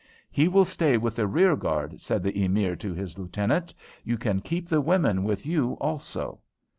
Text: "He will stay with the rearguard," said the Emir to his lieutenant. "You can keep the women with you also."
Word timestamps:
"He 0.31 0.47
will 0.47 0.65
stay 0.65 0.97
with 0.97 1.15
the 1.17 1.27
rearguard," 1.27 2.01
said 2.01 2.23
the 2.23 2.35
Emir 2.35 2.75
to 2.75 2.91
his 2.91 3.19
lieutenant. 3.19 3.71
"You 4.03 4.17
can 4.17 4.39
keep 4.41 4.67
the 4.67 4.81
women 4.81 5.23
with 5.23 5.45
you 5.45 5.73
also." 5.73 6.39